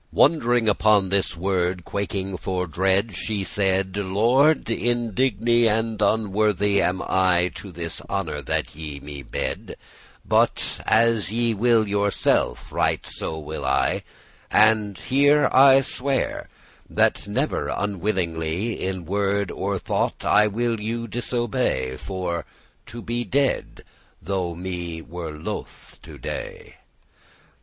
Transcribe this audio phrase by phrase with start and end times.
[0.11, 7.51] Wond'ring upon this word, quaking for dread, She saide; "Lord, indigne and unworthy Am I
[7.53, 9.75] to this honour that ye me bede,* *offer
[10.25, 14.01] But as ye will yourself, right so will I:
[14.49, 16.49] And here I swear,
[16.89, 22.47] that never willingly In word or thought I will you disobey, For
[22.87, 23.83] to be dead;
[24.19, 26.77] though me were loth to dey."